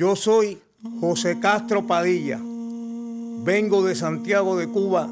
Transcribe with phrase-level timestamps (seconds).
[0.00, 0.58] Yo soy
[0.98, 2.40] José Castro Padilla.
[3.44, 5.06] Vengo de Santiago de Cuba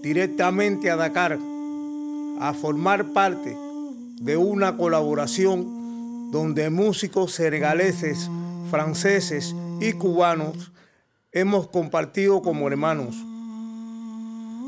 [0.00, 1.38] directamente a Dakar
[2.40, 3.54] a formar parte
[4.22, 8.30] de una colaboración donde músicos senegaleses,
[8.70, 10.72] franceses y cubanos
[11.30, 13.16] hemos compartido como hermanos.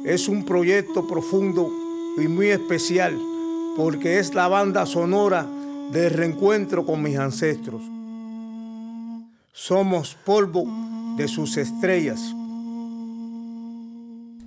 [0.05, 1.73] Es un proyecto profundo
[2.19, 3.19] y muy especial
[3.75, 5.47] porque es la banda sonora
[5.93, 7.96] del reencuentro con mis ancestros.
[9.59, 10.69] Somos polvo
[11.17, 12.21] de sus estrellas.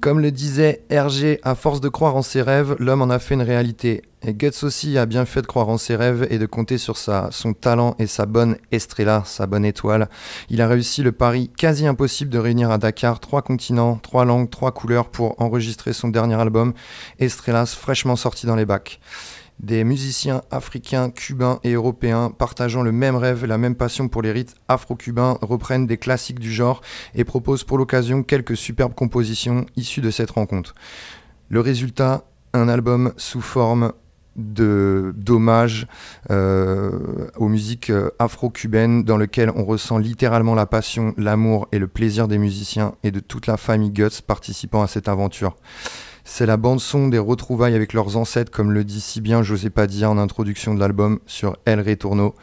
[0.02, 3.34] Comme le disait Hergé, à force de croire en ses rêves, l'homme en a fait
[3.34, 4.04] une réalité.
[4.22, 6.96] Et Guts aussi a bien fait de croire en ses rêves et de compter sur
[6.96, 10.10] sa, son talent et sa bonne estrella, sa bonne étoile.
[10.52, 14.52] Il a réussi le pari quasi impossible de réunir à Dakar trois continents, trois langues,
[14.52, 16.74] trois couleurs pour enregistrer son dernier album,
[17.18, 19.00] Estrellas, fraîchement sorti dans les bacs.
[19.60, 24.32] Des musiciens africains, cubains et européens partageant le même rêve, la même passion pour les
[24.32, 26.82] rites afro-cubains reprennent des classiques du genre
[27.14, 30.76] et proposent pour l'occasion quelques superbes compositions issues de cette rencontre.
[31.50, 32.24] Le résultat,
[32.54, 33.92] un album sous forme
[34.40, 35.88] de d'hommage
[36.30, 41.88] euh, aux musiques euh, afro-cubaines dans lequel on ressent littéralement la passion, l'amour et le
[41.88, 45.58] plaisir des musiciens et de toute la famille Guts participant à cette aventure.
[46.32, 50.12] C'est la bande-son des retrouvailles avec leurs ancêtres, comme le dit si bien José Padilla
[50.12, 52.36] en introduction de l'album sur El Retorno.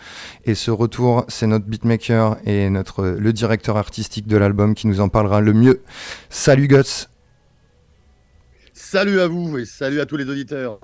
[0.44, 5.00] Et ce retour, c'est notre beatmaker et notre, le directeur artistique de l'album qui nous
[5.00, 5.82] en parlera le mieux.
[6.30, 7.06] Salut Guts
[8.74, 10.80] Salut à vous et salut à tous les auditeurs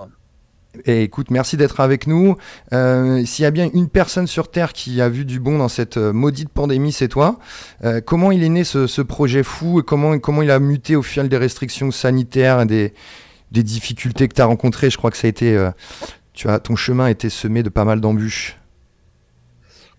[0.87, 2.37] écoute, merci d'être avec nous.
[2.73, 5.69] Euh, s'il y a bien une personne sur Terre qui a vu du bon dans
[5.69, 7.39] cette euh, maudite pandémie, c'est toi.
[7.85, 11.29] Euh, comment il est né ce, projet fou et comment, il a muté au fil
[11.29, 12.93] des restrictions sanitaires et des,
[13.51, 14.91] difficultés que tu as rencontrées?
[14.91, 15.71] Je crois que ça a été,
[16.33, 18.57] tu as, ton chemin a été semé de pas mal d'embûches.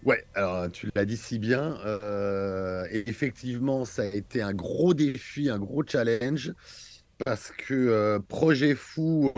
[0.03, 1.77] Ouais, alors tu l'as dit si bien.
[2.91, 6.53] effectivement, ça a été un gros défi, un gros challenge
[7.23, 9.31] parce que projet fou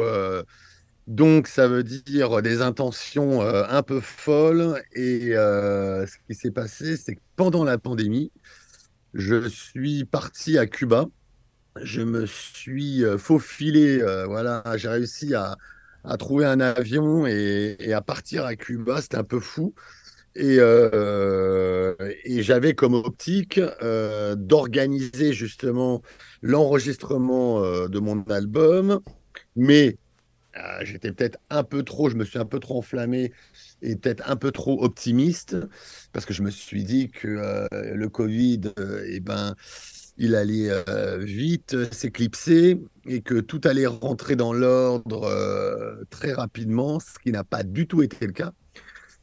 [1.08, 4.82] donc, ça veut dire des intentions euh, un peu folles.
[4.94, 8.32] Et euh, ce qui s'est passé, c'est que pendant la pandémie,
[9.14, 11.06] je suis parti à Cuba.
[11.82, 14.00] Je me suis euh, faufilé.
[14.28, 15.58] voilà, j'ai réussi à,
[16.18, 19.02] trouver un avion et, à partir à Cuba.
[19.02, 19.76] C'était un peu fou.
[20.38, 23.62] Et, et j'avais comme optique
[24.36, 26.02] d'organiser justement
[26.42, 29.00] l'enregistrement de mon album,
[29.56, 29.98] mais
[30.58, 33.34] euh, j'étais peut-être un peu trop, je me suis un peu trop enflammé
[33.82, 35.58] et peut-être un peu trop optimiste
[36.14, 39.56] parce que je me suis dit que euh, le Covid, euh, eh ben,
[40.18, 40.72] il allait
[41.20, 45.30] vite s'éclipser et que tout allait rentrer dans l'ordre
[46.10, 48.54] très rapidement, ce qui n'a pas du tout été le cas.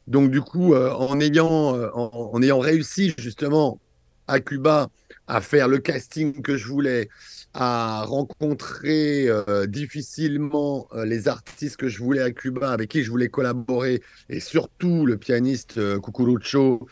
[0.05, 3.79] Donc du coup, en, ayant, en, ayant réussi justement
[4.27, 4.91] à Cuba
[5.25, 7.09] à faire le casting que je voulais,
[7.53, 13.11] à rencontrer euh, difficilement euh, les artistes que je voulais à Cuba, avec qui je
[13.11, 16.87] voulais collaborer, et surtout le pianiste euh, Cucurucho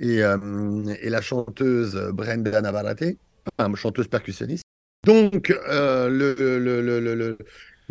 [0.00, 3.18] et, et, la chanteuse Brenda Navarrete,
[3.58, 4.64] enfin, chanteuse percussionniste.
[5.04, 7.38] Donc, le, le, le,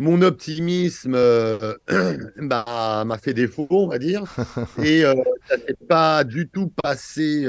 [0.00, 1.12] mon optimisme
[2.38, 4.24] bah, m'a fait défaut, on va dire,
[4.82, 7.46] et ça s'est pas du tout passé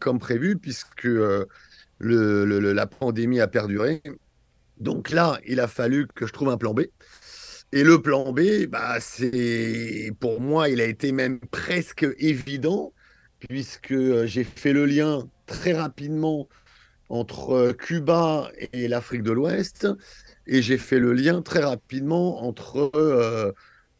[0.00, 1.06] comme prévu, puisque
[2.00, 4.02] la pandémie a perduré.
[4.78, 6.82] Donc là, il a fallu que je trouve un plan B.
[7.72, 12.94] Et le plan B, bah, c'est pour moi, il a été même presque évident,
[13.40, 16.48] puisque euh, j'ai fait le lien très rapidement
[17.10, 19.86] entre euh, Cuba et l'Afrique de l'Ouest,
[20.46, 23.52] et j'ai fait le lien très rapidement entre euh,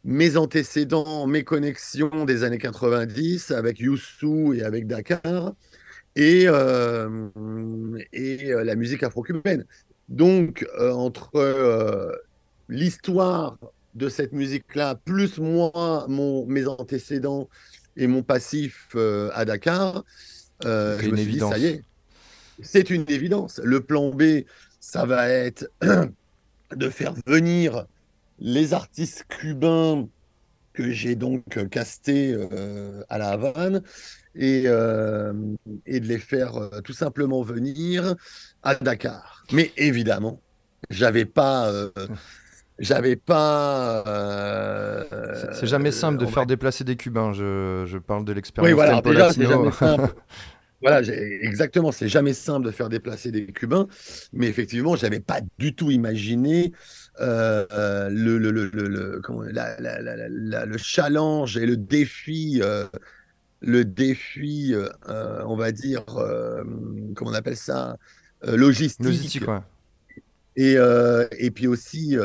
[0.03, 5.53] mes antécédents, mes connexions des années 90 avec Youssou et avec Dakar,
[6.19, 7.29] et, euh,
[8.11, 9.65] et euh, la musique afro-cubaine.
[10.09, 12.19] Donc, euh, entre
[12.67, 13.57] l'histoire
[13.95, 17.47] de cette musique-là, plus moi, mon, mes antécédents
[17.95, 18.95] et mon passif
[19.33, 20.03] à Dakar,
[20.63, 21.83] je me suis dit, ça y est,
[22.61, 23.61] c'est une évidence.
[23.63, 24.43] Le plan B,
[24.81, 25.69] ça va être
[26.75, 27.85] de faire venir
[28.39, 30.07] les artistes cubains
[30.73, 32.35] que j'ai donc castés
[33.09, 33.81] à la Havane
[34.39, 35.33] et, euh,
[35.85, 38.15] et de les faire euh, tout simplement venir
[38.63, 39.43] à Dakar.
[39.51, 40.41] Mais évidemment,
[40.89, 41.69] j'avais pas.
[41.69, 41.91] Euh,
[42.79, 44.03] j'avais pas.
[45.53, 47.33] c'est jamais simple de faire déplacer des Cubains.
[47.33, 48.69] Je, je parle de l'expérience.
[48.69, 50.13] Oui, voilà, déjà, c'est jamais simple.
[50.81, 51.01] Voilà,
[51.41, 53.87] exactement, c'est jamais simple de faire déplacer des Cubains,
[54.31, 56.71] mais effectivement, je n'avais pas du tout imaginé
[57.19, 62.61] le, le, le, le, comment, la, la, la, le, challenge et le défi
[63.61, 66.63] le défi, euh, euh, on va dire, euh,
[67.15, 67.97] comment on appelle ça,
[68.43, 69.05] logistique.
[69.05, 69.43] Logistique,
[70.55, 70.77] Et,
[71.37, 72.15] et, puis aussi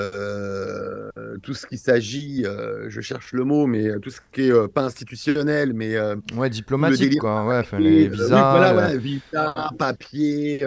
[1.42, 2.44] tout ce qui s'agit,
[2.88, 5.96] je cherche le mot, mais tout ce qui est pas institutionnel, mais
[6.36, 10.64] ouais diplomatique quoi, ouais, les visas, voilà, ouais, visa, papier,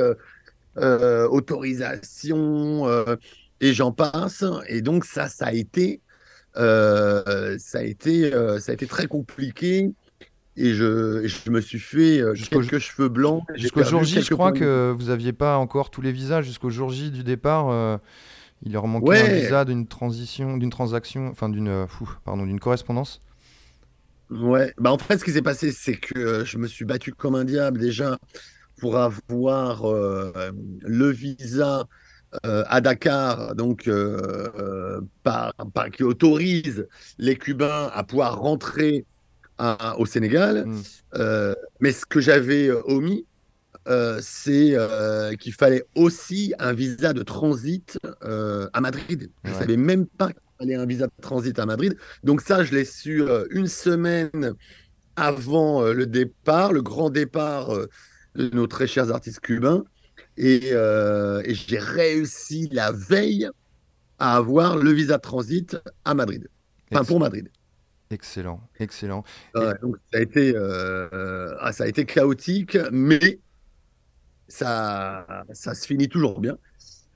[0.76, 2.86] autorisation
[3.62, 4.44] et j'en passe.
[4.68, 6.02] Et donc ça, ça a été,
[6.56, 7.24] ça
[7.76, 9.94] a été, ça a été très compliqué
[10.58, 13.44] et je, je, me suis fait euh, quelques cheveux blancs.
[13.54, 16.42] Jusqu'au jour J, je crois que vous n'aviez pas encore tous les visas.
[16.42, 17.98] Jusqu'au jour J du départ, euh,
[18.64, 21.86] il leur manquait un visa d'une transition, d'une transaction, enfin d'une, euh,
[22.26, 23.22] pardon, d'une correspondance.
[24.32, 27.36] Ouais, bah en fait, ce qui s'est passé, c'est que je me suis battu comme
[27.36, 28.18] un diable déjà
[28.80, 31.88] pour avoir le visa
[32.44, 33.90] à Dakar, donc
[35.24, 36.88] par, par, qui autorise
[37.20, 39.06] les Cubains à pouvoir rentrer
[39.98, 40.66] au Sénégal.
[40.66, 40.82] Mm.
[41.16, 43.26] Euh, mais ce que j'avais euh, omis,
[43.88, 44.76] euh, c'est
[45.40, 49.30] qu'il fallait aussi un visa de transit à Madrid.
[49.44, 51.96] Je ne savais même pas qu'il fallait un visa de transit à Madrid.
[52.24, 54.54] Donc ça, je l'ai su une semaine
[55.16, 57.74] avant le départ, le grand départ
[58.36, 59.86] de nos très chers artistes cubains.
[60.36, 63.50] Et, et j'ai réussi la veille
[64.20, 66.50] à avoir le visa de transit à Madrid.
[66.92, 67.50] Enfin, pour Madrid.
[68.10, 69.24] Excellent, excellent.
[69.54, 73.40] donc ça a, été, ah, ça a été chaotique, mais
[74.48, 76.58] ça, ça se finit toujours bien.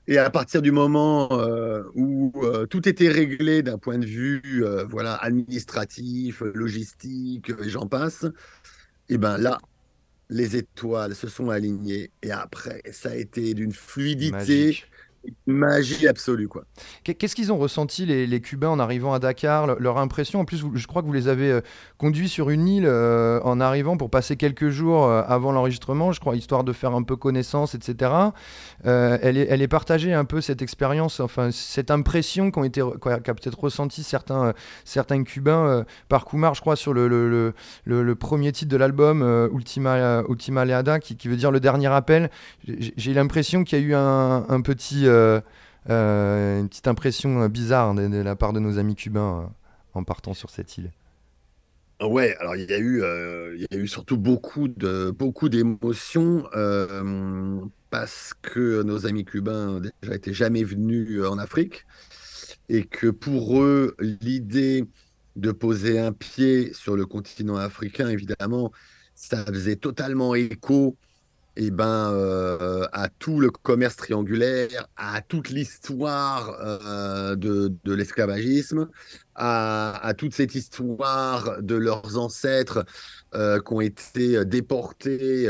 [0.08, 4.42] Et à partir du moment euh, où euh, tout était réglé d'un point de vue
[4.64, 8.26] euh, voilà, administratif, logistique, et j'en passe,
[9.08, 9.60] et ben là,
[10.28, 12.10] les étoiles se sont alignées.
[12.22, 14.82] Et après, ça a été d'une fluidité
[15.46, 16.64] magie absolue quoi.
[17.04, 19.78] Qu'est-ce qu'ils ont ressenti les, Cubains en arrivant à Dakar?
[19.78, 21.60] Leur impression, en plus, je crois que vous les avez euh,
[21.98, 26.20] conduits sur une île euh, en arrivant pour passer quelques jours euh, avant l'enregistrement, je
[26.20, 28.10] crois, histoire de faire un peu connaissance, etc.
[28.84, 33.34] elle, est, elle est partagée un peu cette expérience, enfin cette impression qu'ont été, qu'a
[33.34, 34.52] peut-être ressenti certains,
[34.84, 37.52] certains Cubains par Kumar, je crois, sur le, le,
[37.84, 42.30] le, premier titre de l'album Ultima, Ultima Leada, qui, qui, veut dire le dernier appel.
[42.66, 45.11] J'ai l'impression qu'il y a eu un, un petit euh, euh,
[45.88, 49.46] une petite impression bizarre de, la part de nos amis cubains euh,
[49.94, 50.90] en partant sur cette île.
[52.00, 56.48] Ouais, alors il y a eu, surtout beaucoup de beaucoup d'émotions
[57.90, 61.86] parce que nos amis cubains déjà étaient jamais venus en Afrique
[62.68, 64.84] et que pour eux l'idée
[65.36, 68.72] de poser un pied sur le continent africain, évidemment,
[69.14, 70.96] ça faisait totalement écho
[71.56, 78.88] eh ben, euh, à tout le commerce triangulaire, à toute l'histoire euh, de, l'esclavagisme,
[79.34, 82.84] à, à, toute cette histoire de leurs ancêtres
[83.34, 85.48] euh, qui ont été déportés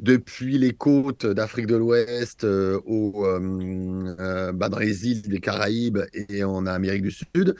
[0.00, 5.98] depuis les côtes d'Afrique de l'Ouest euh, euh, euh, bah, dans les îles des Caraïbes
[6.14, 7.56] et en Amérique du Sud.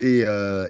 [0.00, 0.24] Et,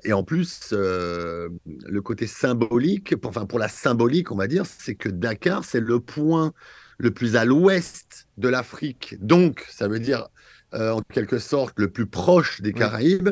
[0.05, 5.09] et en plus, le côté symbolique, enfin pour la symbolique, on va dire, c'est que
[5.09, 6.53] Dakar, c'est le point
[6.99, 9.17] le plus à l'ouest de l'Afrique.
[9.21, 10.29] Donc, ça veut dire
[10.73, 13.31] en quelque sorte le plus proche des Caraïbes.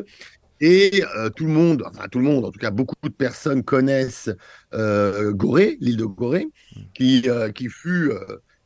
[0.61, 3.63] Et euh, tout le monde, enfin tout le monde, en tout cas beaucoup de personnes
[3.63, 4.29] connaissent
[4.73, 6.47] euh, Gorée, l'île de Gorée,
[6.93, 8.11] qui, euh, qui fut,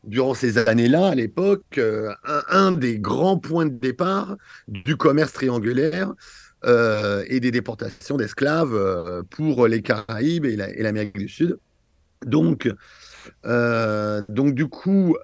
[0.04, 1.80] durant ces années-là, à l'époque,
[2.50, 6.14] un, des grands points de départ du commerce triangulaire
[6.66, 11.58] et des déportations d'esclaves pour les Caraïbes et l'Amérique du Sud.
[12.26, 12.72] Donc,
[13.44, 15.18] donc du coup,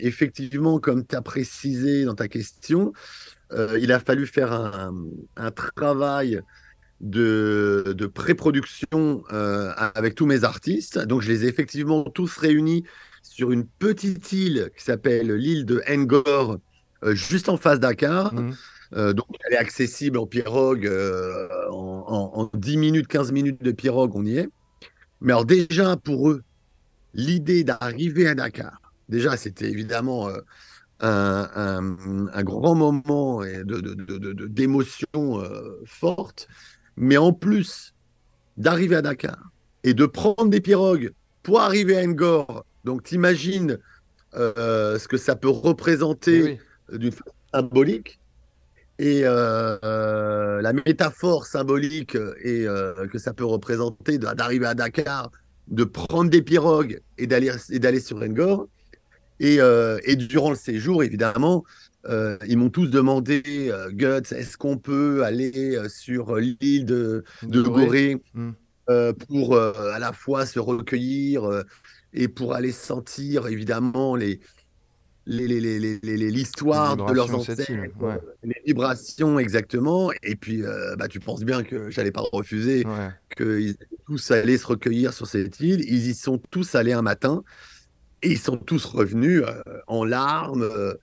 [0.00, 2.92] effectivement, comme tu as précisé dans ta question,
[3.52, 6.40] euh, il a fallu faire un, travail
[7.00, 10.98] de, pré-production euh, avec tous mes artistes.
[10.98, 12.84] Donc, je les ai effectivement tous réunis
[13.22, 16.58] sur une petite île qui s'appelle l'île de Ngor,
[17.04, 18.34] euh, juste en face Dakar.
[18.34, 19.12] Mmh.
[19.12, 20.90] donc, elle est accessible en pirogue
[21.70, 24.48] en, 10 minutes, 15 minutes de pirogue, on y est.
[25.20, 26.42] Mais alors, déjà, pour eux,
[27.14, 30.28] l'idée d'arriver à Dakar, déjà, c'était évidemment
[31.00, 33.42] un, grand moment
[34.48, 36.48] d'émotion de, euh, forte,
[36.96, 37.94] mais en plus
[38.56, 39.38] d'arriver à Dakar
[39.84, 41.12] et de prendre des pirogues
[41.42, 43.78] pour arriver à Ngor, donc t'imagines
[44.34, 46.58] euh, ce que ça peut représenter
[46.92, 48.20] d'une façon symbolique
[48.98, 52.66] et euh, la métaphore symbolique et
[53.10, 55.30] que ça peut représenter d'arriver à Dakar,
[55.68, 58.66] de prendre des pirogues et d'aller sur Ngor
[59.40, 61.64] euh, et, durant le séjour, évidemment,
[62.08, 67.62] euh, ils m'ont tous demandé, euh, Guts, est-ce qu'on peut aller sur l'île de, de
[67.62, 68.52] Gorée hmm.
[69.28, 71.64] pour à la fois se recueillir
[72.14, 74.40] et pour aller sentir, évidemment, les,
[75.26, 77.70] l'histoire de leurs ancêtres,
[78.42, 80.10] les vibrations exactement.
[80.22, 80.62] Et puis,
[80.96, 82.84] bah, tu penses bien que j'allais pas refuser
[83.36, 83.76] qu'ils
[84.06, 85.84] tous allaient se recueillir sur cette île.
[85.86, 87.44] Ils y sont tous allés un matin.
[88.22, 90.94] Et ils sont tous revenus euh, en larmes, euh,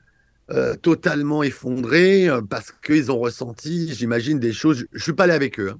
[0.51, 4.85] euh, totalement effondrés, parce qu'ils ont ressenti, j'imagine, des choses.
[4.91, 5.79] Je ne suis pas allé avec eux, hein,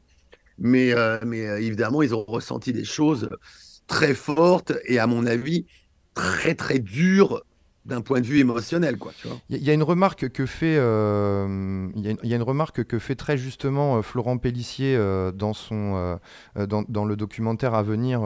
[0.57, 0.93] mais,
[1.25, 3.29] mais évidemment, ils ont ressenti des choses
[3.87, 5.65] très fortes et, à mon avis,
[6.13, 7.43] très, très dures
[7.85, 9.13] d'un point de vue émotionnel, quoi.
[9.49, 14.01] Il y, a une remarque que fait, euh, y, remarque que fait très justement euh,
[14.01, 16.19] Florent Pellissier euh, dans son,
[16.55, 18.21] dans, le documentaire à venir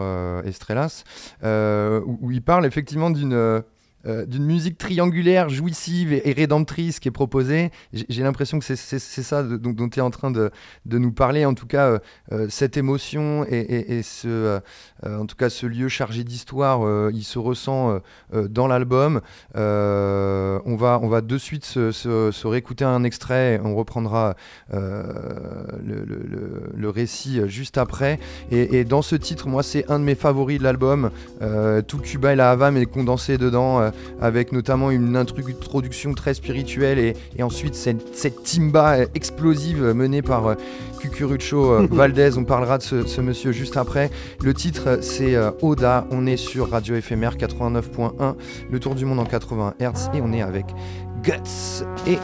[0.46, 1.04] Estrellas,
[1.44, 3.64] où, où, il parle effectivement d'une
[4.06, 7.70] euh, d'une musique triangulaire, jouissive et, rédemptrice qui est proposée.
[7.92, 10.52] J'ai l'impression que c'est ça dont, tu es en train de,
[10.86, 11.46] nous parler.
[11.46, 12.00] En tout cas, euh,
[12.32, 14.62] euh, cette émotion et, ce,
[15.06, 18.00] en tout cas, ce lieu chargé d'histoire, il se ressent
[18.34, 19.20] dans l'album.
[19.56, 23.60] on, va, on va de suite se, se, réécouter un extrait.
[23.66, 24.36] On reprendra
[24.72, 28.18] le, récit juste après.
[28.50, 31.12] Et, dans ce titre, moi, c'est un de mes favoris de l'album.
[31.88, 33.89] tout Cuba et la Havane est condensé dedans.
[34.22, 40.56] Avec notamment une introduction très spirituelle et, ensuite cette, cette, timba explosive menée par
[41.00, 42.38] Cucurucho Valdez.
[42.38, 44.10] On parlera de ce, monsieur juste après.
[44.44, 46.08] Le titre, c'est Oda.
[46.12, 48.36] On est sur Radio éphémère 89.1,
[48.72, 50.66] le tour du monde en 80 Hz et on est avec
[51.24, 52.18] Guts et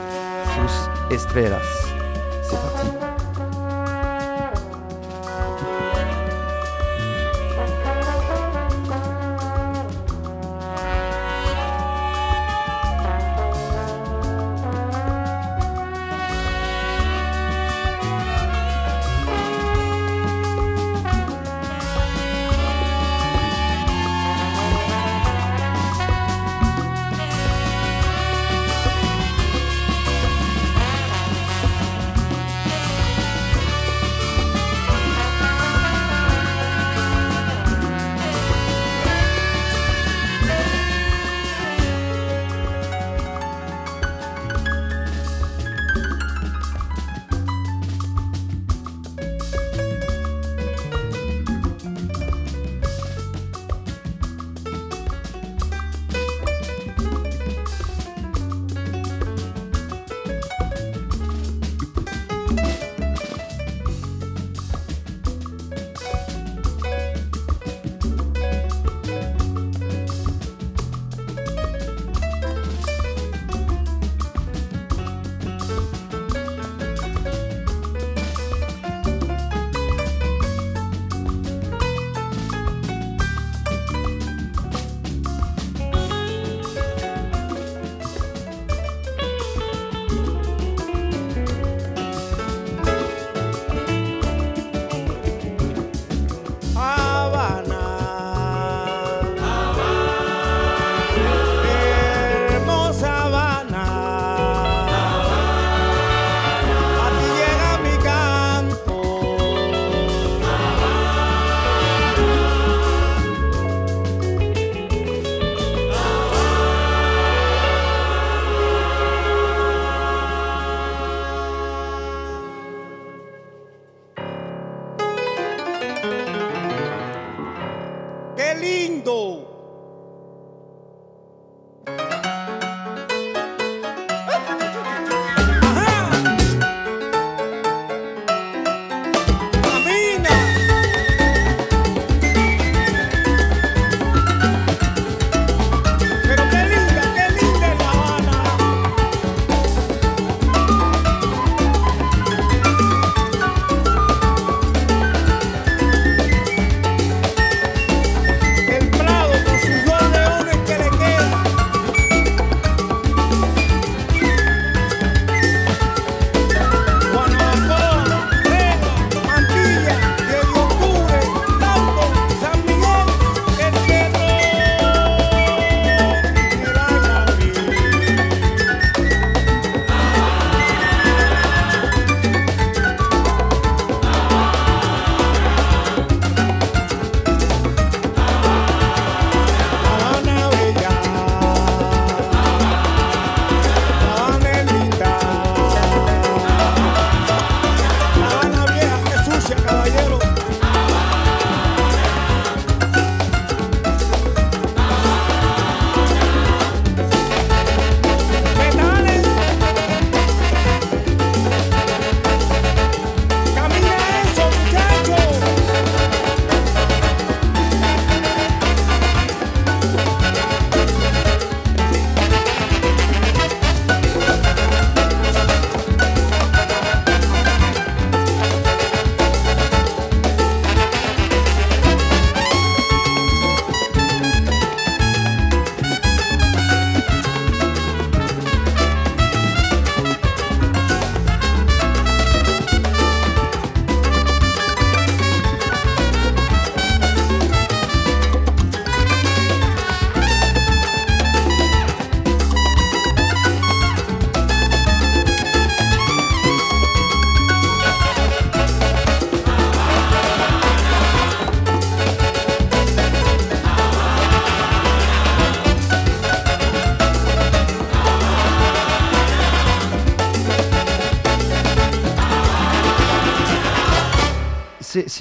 [0.45, 1.61] Sus Estrellas.
[2.43, 3.04] C'est parti.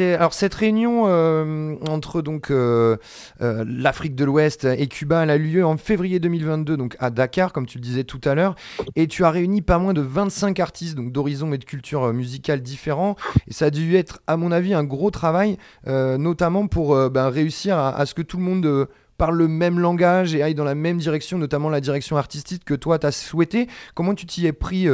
[0.00, 2.96] Alors cette réunion euh, entre donc euh,
[3.42, 7.52] euh, l'Afrique de l'Ouest et Cuba, elle a lieu en février 2022 donc à Dakar
[7.52, 8.54] comme tu le disais tout à l'heure
[8.96, 12.62] et tu as réuni pas moins de 25 artistes donc d'horizons et de cultures musicales
[12.62, 17.28] différents et ça a dû être à mon avis un gros travail notamment pour ben,
[17.28, 20.74] réussir à, ce que tout le monde parle le même langage et aille dans la
[20.74, 23.68] même direction, notamment la direction artistique que toi tu as souhaité.
[23.94, 24.88] Comment tu t'y es pris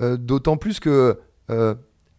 [0.00, 1.18] d'autant plus que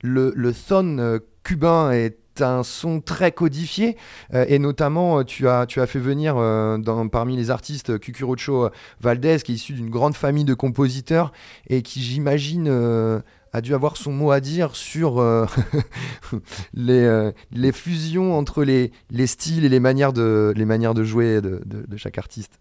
[0.01, 3.97] le, le son cubain est un son très codifié
[4.33, 6.77] euh, et notamment tu as, tu as fait venir euh,
[7.11, 8.69] parmi les artistes Cucurucho
[9.01, 11.31] Valdez qui est issu d'une grande famille de compositeurs
[11.67, 13.19] et qui j'imagine euh,
[13.51, 15.23] a dû avoir son mot à dire sur
[16.73, 21.41] les, les, fusions entre les, les, styles et les manières de, les manières de jouer
[21.41, 22.59] de, de chaque artiste.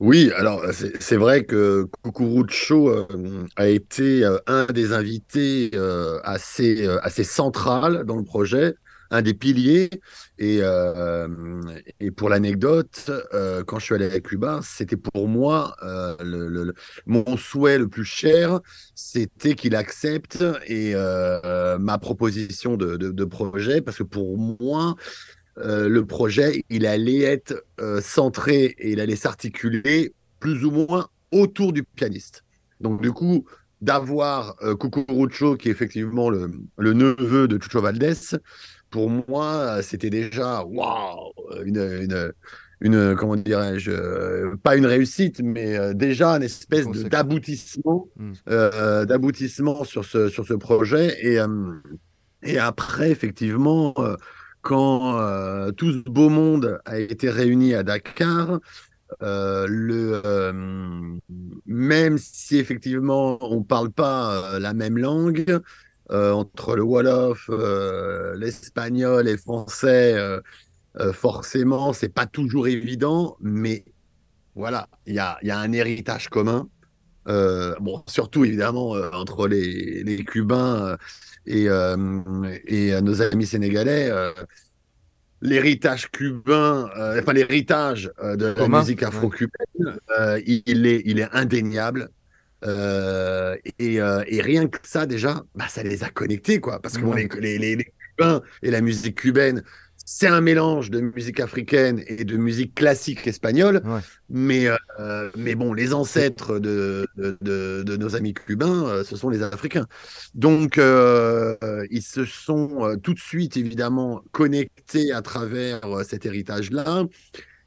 [0.00, 6.86] Oui, alors c'est vrai que Cucurucho euh, a été euh, un des invités euh, assez,
[7.02, 8.74] assez central dans le projet,
[9.10, 9.90] un des piliers.
[10.38, 10.60] Et,
[12.16, 13.10] pour l'anecdote,
[13.66, 15.76] quand je suis allé à Cuba, c'était pour moi
[17.06, 18.60] mon souhait le plus cher,
[18.94, 20.94] c'était qu'il accepte et
[21.78, 24.96] ma proposition de, projet, parce que pour moi,
[25.58, 31.08] euh, le projet, il allait être euh, centré et il allait s'articuler plus ou moins
[31.32, 32.44] autour du pianiste.
[32.80, 33.46] Donc du coup,
[33.80, 38.36] d'avoir euh, Cucurucho, qui est effectivement le, neveu de Chucho Valdés,
[38.90, 41.32] pour moi, c'était déjà waouh,
[41.64, 42.32] une,
[42.80, 49.04] une, comment dirais-je, pas une réussite, mais déjà une espèce d'aboutissement, hmm.
[49.06, 51.16] d'aboutissement sur ce, sur ce projet.
[51.20, 51.38] Et,
[52.42, 53.92] et après, effectivement,
[54.66, 58.58] quand euh, tout ce beau monde a été réuni à Dakar,
[59.22, 60.52] euh, euh,
[61.66, 65.60] même si effectivement on ne parle pas la même langue,
[66.10, 67.48] entre le Wolof,
[68.36, 70.16] l'espagnol et le français,
[71.12, 73.84] forcément, c'est pas toujours évident, mais
[74.56, 76.68] voilà, il y a, un héritage commun.
[77.26, 80.96] bon, surtout évidemment entre les Cubains
[81.46, 81.96] et, euh,
[82.66, 84.32] et nos amis sénégalais, euh,
[85.40, 89.98] l'héritage cubain, euh, enfin l'héritage de la musique afro-cubaine,
[90.46, 92.10] il, est, il est indéniable.
[92.64, 96.80] Et, et, rien que ça, déjà, bah, ça les a connectés, quoi.
[96.80, 97.04] Parce que
[97.38, 99.62] les, les, les, Cubains et la musique cubaine,
[100.08, 103.82] c'est un mélange de musique africaine et de musique classique espagnole.
[104.30, 104.68] Mais,
[105.00, 109.86] euh, mais bon, les ancêtres de, de, nos amis cubains, euh, ce sont les Africains.
[110.34, 111.56] Donc, euh,
[111.90, 117.04] ils se sont tout de suite, évidemment, connectés à travers cet héritage-là.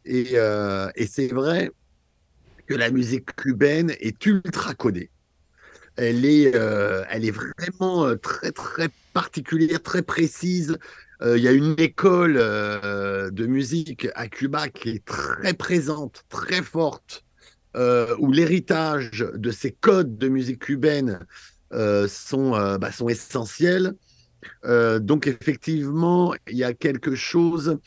[0.06, 0.36] Et,
[0.96, 1.72] et c'est vrai
[2.68, 5.10] que la musique cubaine est ultra codée.
[5.98, 10.78] Elle est, elle est vraiment très, très particulière, très précise.
[11.22, 16.24] Euh, il y a une école euh, de musique à Cuba qui est très présente,
[16.30, 17.26] très forte,
[17.76, 21.20] euh, où l'héritage de ces codes de musique cubaine
[22.08, 23.94] sont, bah, sont essentiels.
[24.64, 27.78] donc effectivement, il y a quelque chose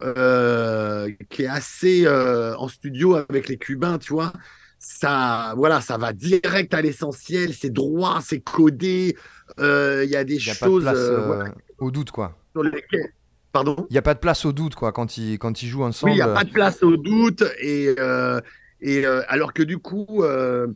[0.00, 4.32] qui est assez en studio avec les Cubains, tu vois.
[4.78, 9.16] Ça, voilà, ça va direct à l'essentiel, c'est droit, c'est codé.
[9.58, 10.88] Il y a des choses.
[11.78, 12.34] au doute, quoi.
[13.52, 15.84] Pardon Il n'y a pas de place au doute, quoi, quand ils, quand ils jouent
[15.84, 16.12] ensemble.
[16.12, 17.44] Oui, il n'y a pas de place au doute.
[17.60, 18.40] Et, euh,
[18.80, 20.66] et euh, alors que du coup, euh,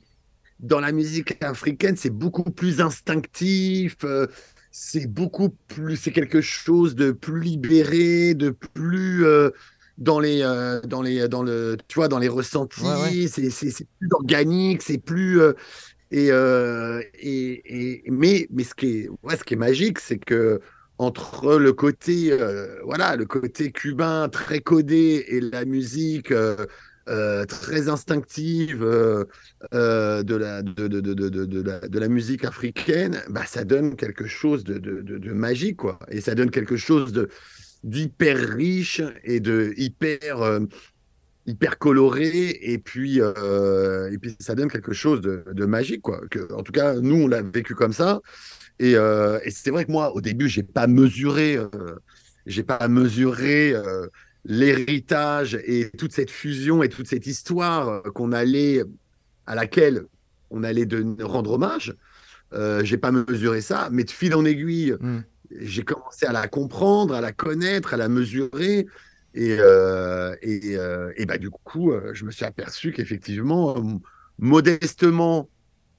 [0.60, 3.96] dans la musique africaine, c'est beaucoup plus instinctif.
[4.70, 5.96] c'est beaucoup plus.
[5.96, 9.24] C'est quelque chose de plus libéré, de plus.
[9.98, 10.40] dans les
[10.86, 15.38] dans les dans le tu vois dans les ressentis c'est plus organique c'est plus
[16.10, 20.62] et, et, et, mais mais ce qui est ouais, ce qui est magique c'est que
[21.02, 26.66] entre le côté, euh, voilà, le côté cubain très codé et la musique euh,
[27.08, 29.26] euh, très instinctive de,
[31.98, 35.98] la, musique africaine, bah, ça donne quelque chose de, magique, quoi.
[36.08, 37.28] Et ça donne quelque chose de
[37.82, 40.60] d'hyper riche et de hyper
[41.46, 46.20] hyper coloré et puis et ça donne quelque chose de, magique quoi
[46.56, 48.20] en tout cas nous on l'a vécu comme ça
[48.80, 51.68] euh, et, c'est vrai que moi, au début, j'ai pas mesuré, euh,
[52.46, 54.06] j'ai pas mesuré euh,
[54.44, 58.82] l'héritage et toute cette fusion et toute cette histoire qu'on allait,
[59.46, 60.06] à laquelle
[60.50, 61.94] on allait de rendre hommage.
[62.82, 65.20] j'ai pas mesuré ça, mais de fil en aiguille, hmm.
[65.60, 68.86] j'ai commencé à la comprendre, à la connaître, à la mesurer.
[69.34, 69.56] Et,
[70.42, 70.76] et,
[71.16, 74.00] et bah, du coup, je me suis aperçu qu'effectivement,
[74.38, 75.48] modestement,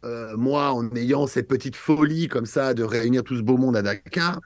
[0.03, 3.77] euh, moi, en ayant cette petite folie comme ça de réunir tout ce beau monde
[3.77, 4.41] à Dakar,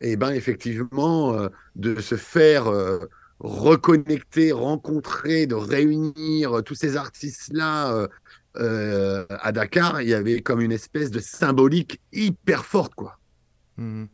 [0.00, 2.70] et ben effectivement, de se faire
[3.40, 8.06] reconnecter, rencontrer, de réunir tous ces artistes-là
[8.54, 13.18] à Dakar, il y avait comme une espèce de symbolique hyper forte, quoi.
[13.76, 14.04] Mmh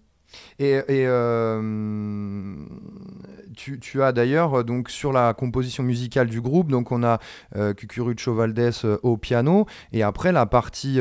[0.59, 2.34] et, euh,
[3.55, 7.19] tu, as d'ailleurs euh, donc sur la composition musicale du groupe, donc on a
[7.57, 11.01] euh, Cucurucho Valdés euh, au piano et après la partie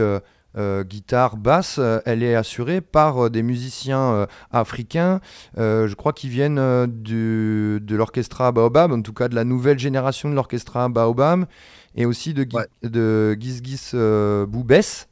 [0.56, 5.20] guitare, basse, elle est assurée par des musiciens africains,
[5.58, 10.30] je crois qu'ils viennent du, de l'orchestra Baobab, en tout cas de la nouvelle génération
[10.30, 11.46] de l'orchestra Baobab,
[11.96, 12.46] et aussi de,
[12.84, 13.94] de Gizgis
[14.48, 15.08] Boubès.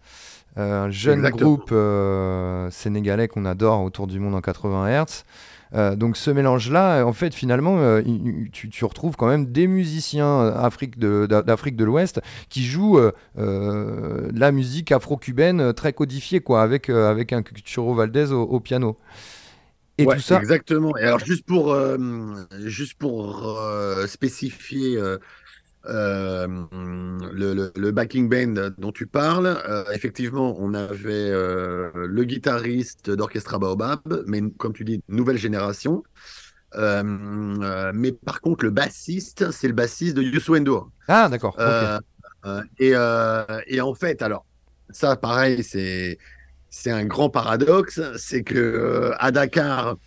[0.57, 1.73] Un jeune groupe
[2.69, 5.23] sénégalais qu'on adore autour du monde en 80 Hz.
[5.73, 8.01] Euh, donc ce mélange-là, en fait, finalement,
[8.51, 12.99] tu, retrouves quand même des musiciens d'Afrique de, l'Ouest qui jouent
[13.35, 18.97] la musique afro-cubaine très codifiée, quoi, avec, avec un Choro Valdez au, piano.
[19.97, 20.39] Et tout ça.
[20.39, 20.97] Exactement.
[20.97, 21.75] Et alors, juste pour,
[22.65, 23.61] juste pour
[24.07, 24.99] spécifier
[25.87, 26.47] euh,
[27.33, 34.23] le, backing band dont tu parles, euh, effectivement, on avait euh, le guitariste d'Orchestra Baobab,
[34.27, 36.03] mais comme tu dis, nouvelle génération.
[36.75, 40.91] mais par contre, le bassiste, c'est le bassiste de Youssou N'Dour.
[41.07, 41.57] Ah, d'accord.
[42.79, 42.93] Et,
[43.67, 44.45] et, en fait, alors,
[44.89, 46.17] ça, pareil, c'est
[46.73, 49.97] c'est un grand paradoxe, c'est que à Dakar,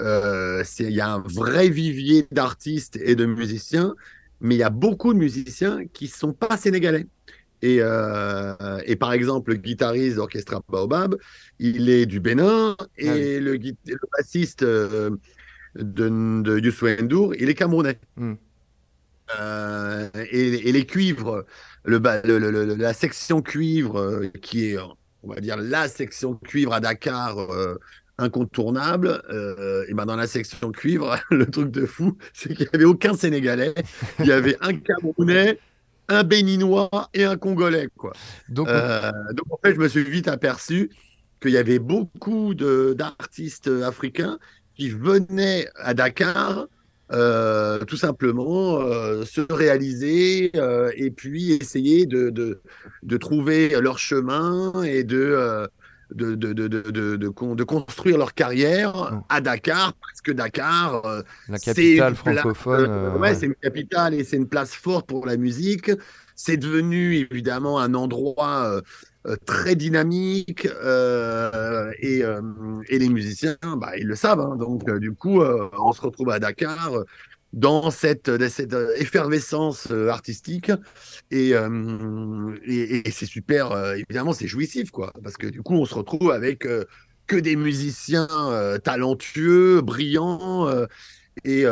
[0.00, 3.94] il y a un vrai vivier d'artistes et de musiciens,
[4.40, 7.06] mais il y a beaucoup de musiciens qui ne sont pas sénégalais.
[7.62, 11.16] Et, euh, et, par exemple, le guitariste d'Orchestra Baobab,
[11.58, 13.58] il est du Bénin, et le,
[14.16, 15.10] bassiste euh,
[15.74, 17.98] de, de Youssou N'Dour, il est camerounais.
[18.16, 18.34] Hmm.
[19.38, 21.44] Euh, et, les cuivres,
[21.84, 21.98] le,
[22.76, 24.78] la section cuivre, qui est,
[25.22, 27.36] on va dire, la section cuivre à Dakar,
[28.20, 29.22] incontournable.
[29.30, 32.84] Euh, et ben dans la section cuivre, le truc de fou, c'est qu'il n'y avait
[32.84, 33.74] aucun Sénégalais.
[34.18, 35.58] Il y avait un Camerounais,
[36.08, 37.88] un Béninois et un Congolais.
[37.96, 38.12] Quoi.
[38.48, 40.90] Donc, euh, donc en fait, je me suis vite aperçu
[41.40, 44.38] qu'il y avait beaucoup d'artistes africains
[44.76, 46.66] qui venaient à Dakar.
[47.12, 48.78] Euh, tout simplement
[49.24, 50.52] se réaliser
[50.94, 52.60] et puis essayer de, de,
[53.02, 55.66] de, trouver leur chemin et de,
[56.14, 59.24] de, de, de, de, de, construire leur carrière oh.
[59.28, 62.86] à Dakar, parce que Dakar, euh, la capitale francophone.
[62.88, 65.90] Euh, ouais, c'est une capitale et c'est une place forte pour la musique.
[66.34, 68.82] C'est devenu évidemment un endroit
[69.26, 72.22] euh, très dynamique et,
[72.88, 74.40] et, les musiciens, bah, ils le savent.
[74.40, 74.56] Hein.
[74.56, 76.90] donc, du coup, on se retrouve à Dakar
[77.52, 80.10] dans cette, cette euh, effervescence euh,
[81.32, 85.12] Euh, et, c'est super, évidemment, c'est jouissif, quoi.
[85.22, 86.66] Parce que du coup, on se retrouve avec
[87.26, 88.28] que des musiciens
[88.84, 90.68] talentueux, brillants.
[91.44, 91.64] et,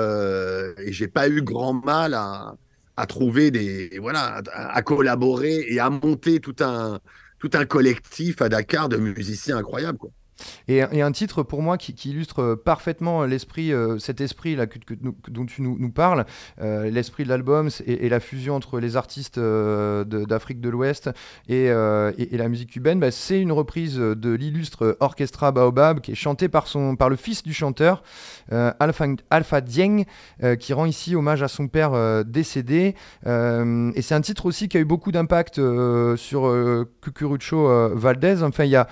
[0.86, 2.54] j'ai pas eu grand mal à,
[2.96, 3.98] à trouver des.
[4.00, 6.98] Voilà, à, collaborer et à monter tout un,
[7.38, 10.10] tout un collectif à Dakar de musiciens incroyables, quoi.
[10.68, 14.56] Et, un titre pour moi qui, illustre parfaitement l'esprit, euh, cet esprit
[15.28, 16.26] dont tu nous, parles,
[16.60, 21.10] euh, l'esprit de l'album et, la fusion entre les artistes euh, d'Afrique de, l'Ouest
[21.48, 26.48] et, la musique cubaine, bah, c'est une reprise de l'illustre Orchestra Baobab qui est chanté
[26.48, 28.02] par, son, par le fils du chanteur,
[28.50, 30.04] Alpha, Alpha Dieng,
[30.60, 32.94] qui rend ici hommage à son père décédé.
[33.26, 35.60] et c'est un titre aussi qui a eu beaucoup d'impact
[36.16, 38.42] sur Cucurucho Valdez.
[38.42, 38.86] Enfin, il y a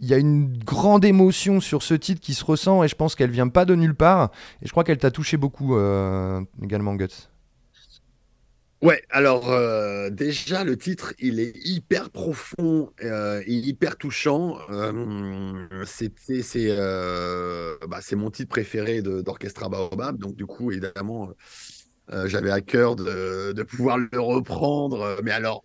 [0.00, 3.14] il y a une grande émotion sur ce titre qui se ressent et je pense
[3.14, 4.30] qu'elle vient pas de nulle part.
[4.62, 7.28] Et je crois qu'elle t'a touché beaucoup euh, également, Guts.
[8.82, 14.56] Ouais, alors euh, déjà le titre, il est hyper profond, euh, hyper touchant.
[14.70, 16.08] Euh, c'est,
[17.86, 21.28] bah, c'est mon titre préféré d'Orchestra Baobab, donc du coup évidemment,
[22.24, 25.18] j'avais à cœur de, de, pouvoir le reprendre.
[25.22, 25.62] Mais alors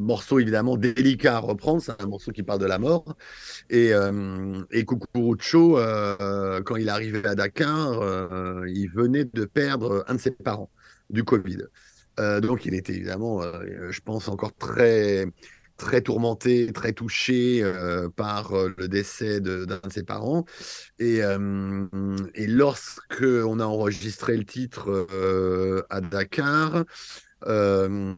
[0.00, 3.16] morceau évidemment délicat à reprendre, c'est un morceau qui parle de la mort.
[3.68, 10.14] Et, euh, et euh, quand il arrivait à Dakar, euh, il venait de perdre un
[10.14, 10.70] de ses parents
[11.10, 11.58] du Covid.
[12.42, 15.26] donc il était évidemment, je pense, encore très
[15.76, 17.64] très tourmenté, très touché
[18.14, 20.44] par le décès d'un de, ses parents.
[20.98, 21.20] Et,
[22.34, 25.06] et lorsque on a enregistré le titre
[25.88, 26.84] à Dakar,
[27.46, 28.14] euh,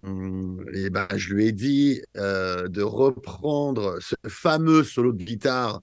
[0.75, 5.81] et ben, je lui ai dit euh, de reprendre ce fameux solo de guitare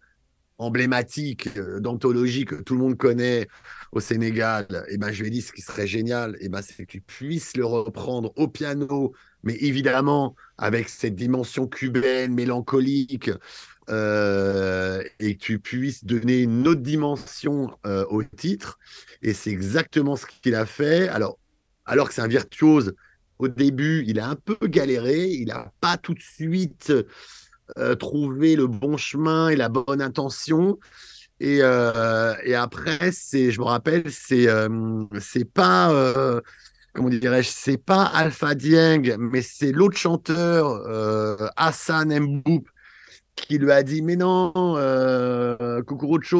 [0.58, 3.48] emblématique euh, d'anthologie que tout le monde connaît
[3.92, 4.86] au Sénégal.
[4.90, 7.02] Et ben, je lui ai dit ce qui serait génial, et ben, c'est que tu
[7.02, 13.32] puisses le reprendre au piano, mais évidemment avec cette dimension cubaine, mélancolique,
[13.90, 18.78] et que tu puisses donner une autre dimension au titre.
[19.24, 21.08] Et c'est exactement ce qu'il a fait.
[21.08, 21.40] Alors,
[21.86, 22.94] alors que c'est un virtuose,
[23.40, 26.94] au début, il a un peu galéré, il n'a pas tout de suite
[27.78, 30.78] euh, trouvé le bon chemin et la bonne intention.
[31.42, 34.48] Et, et après, c'est, je me rappelle, c'est
[35.22, 36.42] c'est pas
[36.94, 40.84] comment dirais-je, c'est pas Alpha Dieng, mais c'est l'autre chanteur,
[41.56, 42.66] Hassan Mboup,
[43.48, 45.82] qui lui a dit mais non, euh,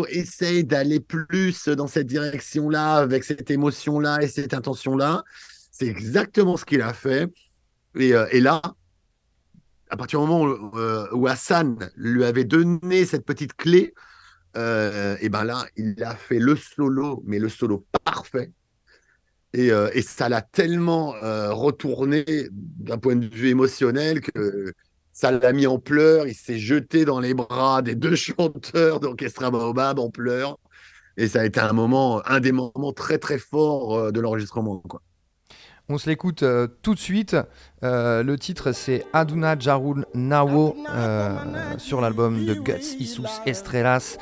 [0.10, 5.24] essaye d'aller plus dans cette direction-là, avec cette émotion-là et cette intention-là.
[5.80, 7.32] C'est exactement ce qu'il a fait.
[7.98, 8.62] Et, euh, là,
[9.90, 10.54] à partir du moment
[11.14, 13.94] où, Hassan lui avait donné cette petite clé,
[14.58, 18.52] euh, et ben là, il a fait le solo, mais le solo parfait.
[19.54, 21.12] Et, ça l'a tellement
[21.52, 24.74] retourné d'un point de vue émotionnel que
[25.14, 26.28] ça l'a mis en pleurs.
[26.28, 30.60] Il s'est jeté dans les bras des deux chanteurs d'Orchestra Baobab en pleurs.
[31.16, 34.84] Et ça a été un moment, un des moments très très forts euh, de l'enregistrement.
[35.92, 37.36] On se l'écoute euh, tout de suite.
[37.84, 41.36] Euh, le titre c'est Aduna Jarul Nawo euh,
[41.80, 44.18] sur l'album de Guts Isus Estrellas.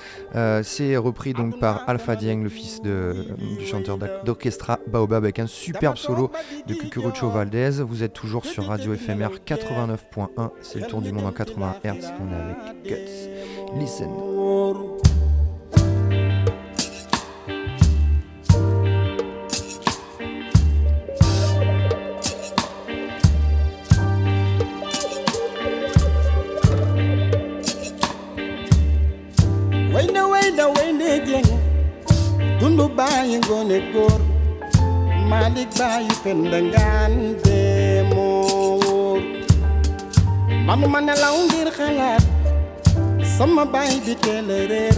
[0.64, 5.98] c'est repris donc par Alpha Dieng, le fils du chanteur d'orchestra Baobab, avec un superbe
[5.98, 6.32] solo
[6.68, 7.82] de Cucurucho Valdez.
[7.82, 10.52] Vous êtes toujours sur Radio FMR 89.1.
[10.62, 12.14] C'est le tour du monde en 80 Hz.
[12.22, 13.80] On est avec Guts.
[13.80, 15.27] Listen.
[33.28, 34.20] Bàyyi ngoone góor
[35.30, 37.14] Malick bàyyi penda ngaan
[37.46, 39.20] dee moo wóor
[40.68, 42.24] manuma nelaw ngir xalaat
[43.38, 44.98] sama baay bi teel a réer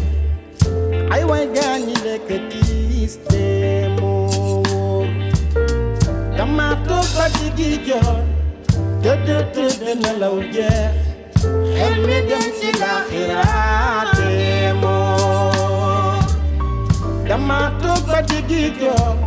[1.13, 5.08] ay way gaañi lekk tiis dee moo wóor
[6.38, 8.22] dama toog ba diggi joor
[9.04, 10.94] tëdd tëdd nelaw jeex
[11.74, 14.98] xel mi dem ci laaxiraat dee moo
[17.30, 19.18] dama toog ba diggi joor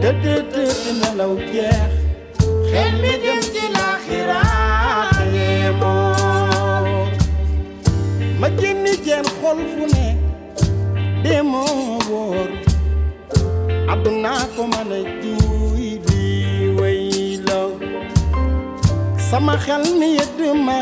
[0.00, 1.92] tëdd tëdd nelaw jeex
[2.70, 7.08] xel mi dem ci laaxiraat dee moo
[8.40, 10.06] ma génni jeen xol fu ne
[11.24, 12.48] dee moo wóor
[13.92, 16.24] àdduna ko mën a juuy di
[16.78, 17.00] way
[17.48, 17.70] law
[19.30, 20.80] sama xel mi yëdd ma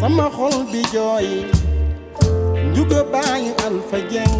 [0.00, 1.28] sama xol bi jooy
[2.72, 4.36] njuga baayu alfa jeng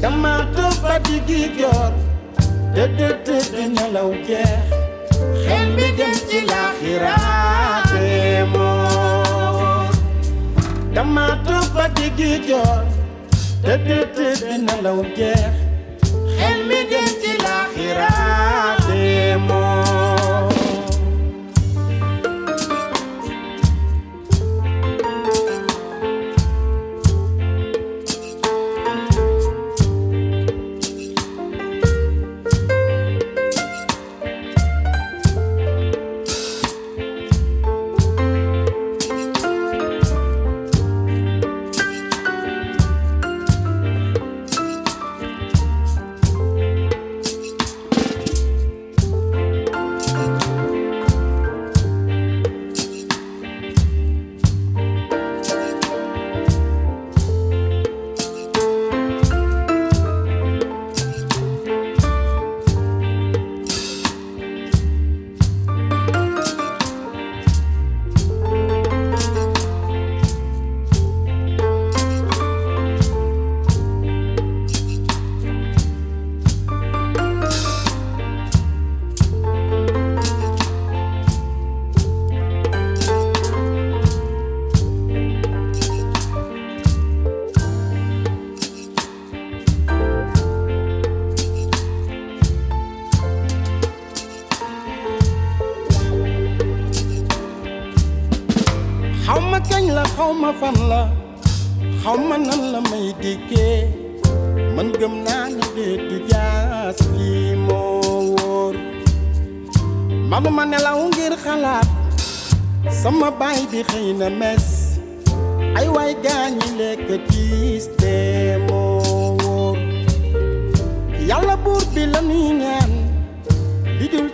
[0.00, 0.48] dama
[0.82, 1.92] fatigué yor
[2.74, 4.64] te te te te nelaw jeex
[5.44, 6.40] xel mi dem ci
[7.92, 8.48] demo.
[8.52, 9.96] moos
[10.94, 11.26] dama
[11.74, 12.84] fatigué yor
[13.62, 15.54] te te te te nelaw jeex
[16.36, 17.19] xel mi dem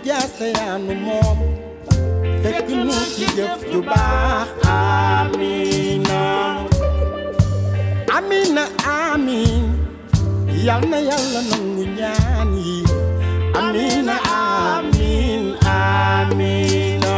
[0.07, 1.39] buur bi la nuy ñaan li dul jaas te yaanu moom
[2.43, 4.47] fekk nu ci jëf ju baax
[4.77, 6.21] amina
[8.17, 8.63] amina
[8.99, 9.63] amin.
[10.65, 12.75] Yal na yàlla nangu ñaan yi
[13.59, 15.43] amina amin
[15.75, 17.15] amina.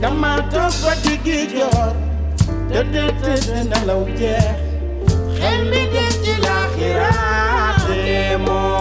[0.00, 1.92] Dama toog ba diggi joor
[2.70, 4.56] tëdd tëdd nelaw jeex
[5.38, 8.02] xel mi dem ci laaxiraate
[8.46, 8.73] moor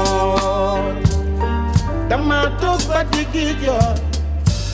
[2.13, 3.95] dama toog ba diggi joor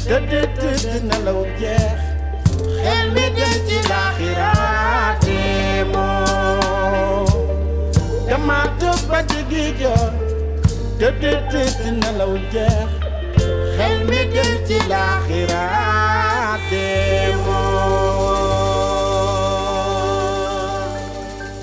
[0.07, 1.99] tëdd tëdd nelaw jeex.
[2.83, 5.37] Xel mi dem ci laaxiraate
[5.93, 7.31] moor
[8.27, 10.11] dama toog ba diggi joor
[10.99, 11.23] tëdd
[11.53, 12.89] tëdd nelaw jeex.
[13.77, 16.83] Xel mi dem ci laaxiraate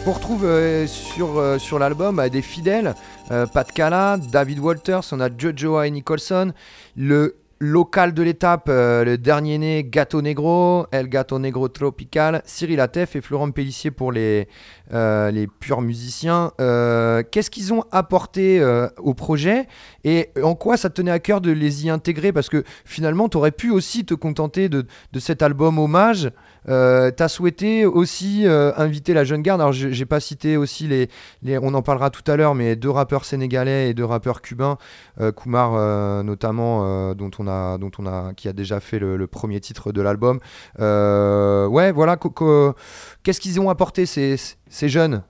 [0.09, 2.95] On retrouve euh, sur, euh, sur l'album euh, des fidèles,
[3.29, 6.53] Pat Cala, David Walters, on a Jojo et Nicholson,
[6.97, 13.17] le local de l'étape, le dernier né Gato Negro, El Gato Negro Tropical, Cyril Atef
[13.17, 14.47] et Florent Pellissier pour les,
[14.93, 16.53] les purs musiciens.
[16.59, 18.63] Qu'est-ce qu'ils ont apporté
[18.99, 19.67] au projet
[20.05, 22.31] et en quoi ça te tenait à cœur de les y intégrer?
[22.31, 26.31] Parce que finalement, tu aurais pu aussi te contenter de, de cet album hommage.
[26.69, 29.61] Euh, T'as souhaité aussi euh, inviter la jeune garde.
[29.61, 31.09] Alors, je- j'ai pas cité aussi les,
[31.43, 34.79] les- on en parlera tout à l'heure, mais deux rappeurs sénégalais et deux rappeurs cubains,
[35.21, 38.99] euh, Kumar euh, notamment, euh, dont on a, dont on a, qui a déjà fait
[38.99, 40.41] le, le premier titre de l'album.
[40.79, 42.17] Ouais, voilà.
[43.23, 44.37] Qu'est-ce qu'ils ont apporté ces,
[44.69, 45.23] ces jeunes?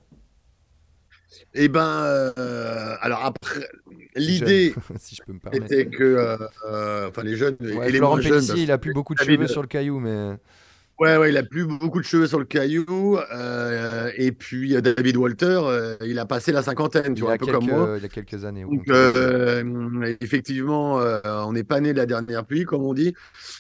[1.55, 3.66] Eh ben, euh, alors après,
[4.14, 5.16] l'idée si
[5.53, 6.37] était que, euh,
[6.68, 9.14] euh, enfin les jeunes Ouais, et les Florent moins jeunes, Pellissier, il a plus beaucoup
[9.14, 10.37] de cheveux sur le caillou, mais
[10.99, 13.18] Ouais, ouais, il a plus beaucoup de cheveux sur le caillou.
[13.30, 17.36] euh, et puis David Walter, euh, il a passé la cinquantaine, tu il, vois, un
[17.36, 17.92] peu comme moi.
[17.99, 18.64] il y a quelques années.
[18.64, 19.62] Donc, euh,
[20.22, 23.12] effectivement, euh, on n'est pas né de la dernière pluie, comme on dit.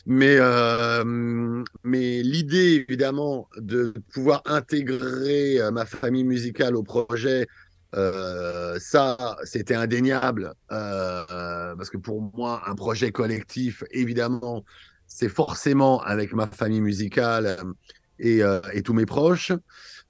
[0.06, 7.46] Mais, euh, mais l'idée, évidemment, de pouvoir intégrer ma famille musicale au projet,
[7.94, 10.54] euh, ça, c'était indéniable.
[10.72, 14.64] euh, parce que pour moi, un projet collectif, évidemment,
[15.06, 17.72] c'est forcément avec ma famille musicale euh,
[18.18, 19.52] et, euh, et tous mes proches.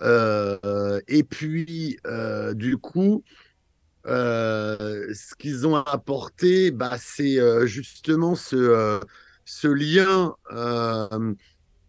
[0.02, 1.98] Euh, et puis,
[2.54, 3.22] du coup,
[4.04, 9.00] ce qu'ils ont apporté, bah, c'est justement ce,
[9.64, 10.34] lien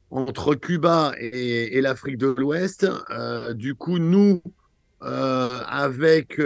[0.10, 2.88] entre Cuba et, l'Afrique de l'Ouest.
[3.56, 4.42] Du coup, nous,
[5.02, 6.40] avec,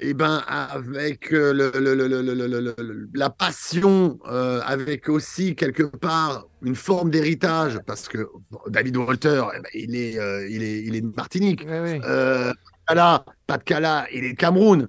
[0.00, 7.78] eh ben, avec euh, le, la passion, euh, avec aussi quelque part une forme d'héritage,
[7.86, 8.26] parce que
[8.68, 11.66] David Walter, eh ben, il, est, euh, il, est, il est de Martinique.
[11.68, 12.52] Euh,
[12.88, 14.88] Kala, pas de Kala, il est de Cameroun.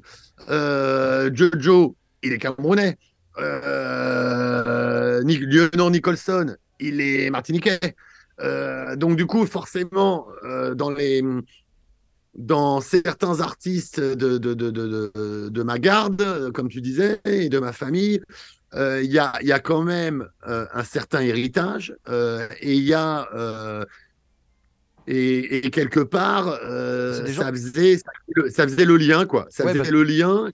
[0.49, 2.97] Euh, Jojo, il est camerounais.
[3.91, 7.79] Euh, Nic- Lieutenant Nicholson, il est martiniquais.
[8.41, 11.21] Euh, donc du coup, forcément, euh, dans les
[12.35, 17.59] dans certains artistes de, de, de, de, de, ma garde, comme tu disais, et de
[17.59, 18.21] ma famille,
[18.73, 22.83] euh, il y, a, y a quand même euh, un certain héritage euh, et il
[22.83, 23.27] y a
[25.07, 26.45] et, et quelque part
[27.27, 29.47] gens- ça faisait ça, faisait le- ça faisait le lien quoi.
[29.49, 30.49] Ça Ouais, faisait le lien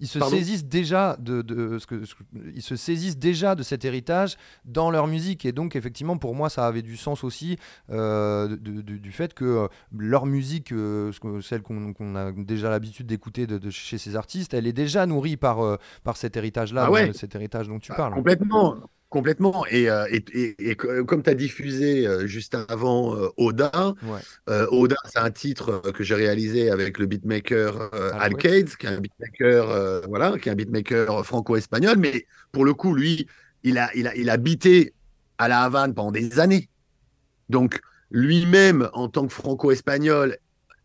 [0.00, 2.22] Ils se Pardon saisissent déjà de, de ce que, ce que-
[2.54, 6.50] ils se saisissent déjà de cet héritage dans leur musique et donc effectivement pour moi
[6.50, 7.58] ça avait du sens aussi
[7.90, 12.16] euh, de- de- de- du fait que euh, leur musique, euh, ce que- celle qu'on
[12.16, 16.16] a déjà l'habitude d'écouter de, chez ces artistes, elle est déjà nourrie par euh, par
[16.16, 17.10] cet héritage-là, Ah ouais.
[17.10, 18.14] euh, cet héritage dont tu Ah, parles.
[18.14, 18.76] Complètement,
[19.14, 19.64] complètement.
[19.70, 23.94] Et, euh, et, et- et co- comme tu as diffusé euh, juste avant euh, Oda,
[24.02, 24.20] Ouais.
[24.70, 28.34] Oda, c'est un titre que j'ai réalisé avec le beatmaker Al.
[28.34, 31.96] Cades, qui est un beatmaker, voilà, qui est un beatmaker franco-espagnol.
[31.98, 33.26] Mais pour le coup, lui,
[33.62, 34.36] il a, il a, il a
[35.38, 36.68] à la Havane pendant des années.
[37.48, 40.36] Donc, lui-même, en tant que franco-espagnol,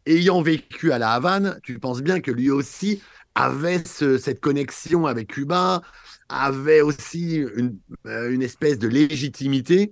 [0.05, 3.01] ayant vécu à la Havane, tu penses bien que lui aussi
[3.35, 5.81] avait ce- cette connexion avec Cuba,
[6.29, 7.77] avait aussi une,
[8.07, 9.91] euh, une espèce de légitimité.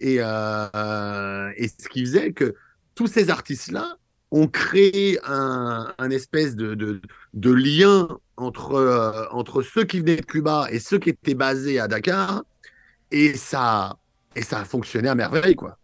[0.00, 2.54] Et, euh, euh, et ce qui faisait que
[2.94, 3.96] tous ces artistes-là
[4.30, 7.00] ont créé un, un espèce de, de,
[7.34, 11.78] de lien entre, euh, entre ceux qui venaient de Cuba et ceux qui étaient basés
[11.78, 12.42] à Dakar.
[13.10, 13.96] Et ça,
[14.34, 15.78] et ça a fonctionné à merveille, quoi.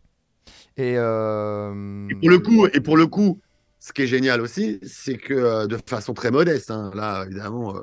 [0.76, 3.40] Et, euh, Et pour le coup, et pour le coup,
[3.78, 7.74] ce qui est génial aussi, c'est que de façon très modeste, hein, là évidemment,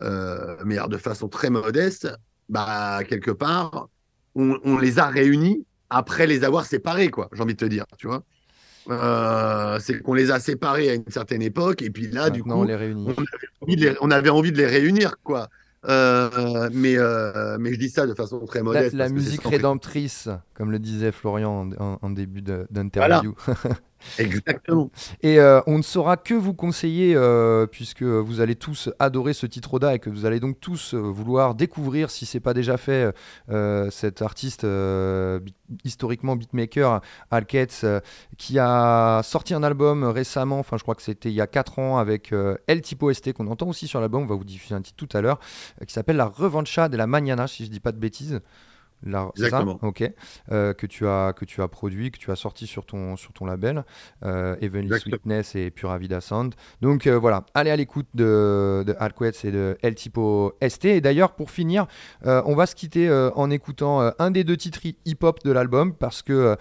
[0.00, 2.08] mais alors de façon très modeste,
[2.48, 3.88] bah quelque part,
[4.34, 7.28] on, on les a réunis après les avoir séparés, quoi.
[7.32, 8.22] J'ai envie de te dire, tu vois.
[8.88, 12.60] Euh, c'est qu'on les a séparés à une certaine époque, et puis là, du on
[12.60, 13.08] coup, les réunit.
[13.08, 15.48] on avait envie de les, on avait envie de les réunir, quoi.
[15.84, 16.96] mais,
[17.58, 18.94] mais je dis ça de façon très modeste.
[18.94, 23.34] La, musique rédemptrice, comme le disait Florian en, début d'interview.
[24.18, 24.90] Exactement.
[25.22, 29.46] Et euh, on ne saura que vous conseiller, euh, puisque vous allez tous adorer ce
[29.46, 32.76] titre Oda et que vous allez donc tous euh, vouloir découvrir, si c'est pas déjà
[32.76, 33.12] fait,
[33.90, 34.66] cet artiste
[35.84, 37.84] historiquement beatmaker, Alketz,
[38.38, 41.78] qui a sorti un album récemment, enfin je crois que c'était il y a 4
[41.78, 42.32] ans, avec
[42.66, 45.16] El Tipo ST, qu'on entend aussi sur l'album, on va vous diffuser un titre tout
[45.16, 45.38] à l'heure,
[45.86, 48.40] qui s'appelle La Revancha de la Mañana, si je dis pas de bêtises.
[49.36, 49.78] Exactement.
[49.82, 50.10] ok.
[50.52, 53.32] Euh, que, tu as, que tu as produit, que tu as sorti sur ton, sur
[53.32, 53.84] ton label,
[54.24, 54.56] euh,
[54.98, 56.54] Sweetness et Pura Vida Sound.
[56.80, 58.96] Donc euh, voilà, allez à l'écoute de, de
[59.44, 60.86] et de El Tipo ST.
[60.86, 61.86] Et d'ailleurs, pour finir,
[62.24, 66.22] euh, on va se quitter en écoutant un des deux titres hip-hop de l'album parce
[66.22, 66.56] que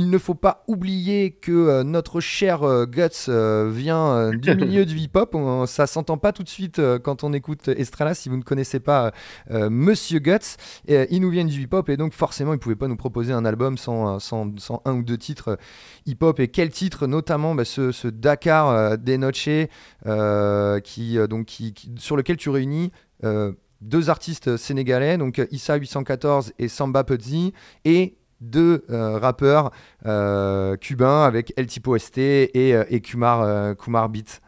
[0.00, 4.86] il ne faut pas oublier que euh, notre cher euh, Guts euh, vient du milieu
[4.86, 5.36] du hip-hop.
[5.66, 8.14] Ça s'entend pas tout de suite quand on écoute Estrella.
[8.14, 9.12] Si vous ne connaissez pas
[9.50, 10.56] Monsieur Guts,
[10.88, 13.76] il nous vient du hip-hop et donc forcément, il pouvait pas nous proposer un album
[13.76, 14.50] sans, sans,
[14.86, 15.58] un ou deux titres
[16.06, 16.40] hip-hop.
[16.40, 17.06] Et quel titre?
[17.06, 19.50] Notamment bah, ce, Dakar des Noche,
[20.84, 22.90] qui, donc, qui, sur lequel tu réunis
[23.80, 27.52] deux artistes sénégalais, donc Issa 814 et Samba Puzzi,
[27.84, 29.70] et deux euh, rappeurs
[30.06, 34.40] euh, cubains avec El Tipo ST et, euh, et Kumar, Kumar Beat.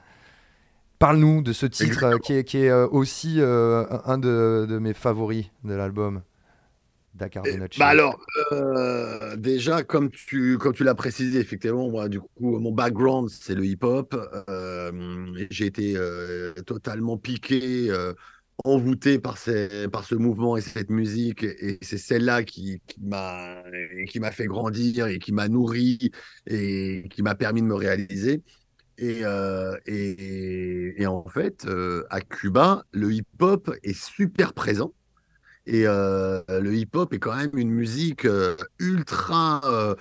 [0.98, 5.74] Parle-nous de ce titre qui est, qui est, aussi un de, de, mes favoris de
[5.74, 6.22] l'album.
[7.14, 8.24] Dakar de Bah alors,
[9.36, 13.66] déjà, comme tu, comme tu l'as précisé, effectivement, moi, du coup, mon background, c'est le
[13.66, 14.14] hip-hop.
[15.50, 15.96] J'ai été
[16.64, 17.90] totalement piqué
[18.64, 19.38] envoûté par,
[19.90, 21.42] par ce mouvement et cette musique.
[21.44, 26.10] Et c'est celle-là qui, qui m'a fait grandir et qui m'a nourri
[26.46, 28.42] et qui m'a permis de me réaliser.
[28.98, 34.92] Et, euh, et, en fait, euh, à Cuba, le hip-hop est super présent.
[35.66, 38.26] Et euh, le hip-hop est quand même une musique
[38.78, 39.96] ultra,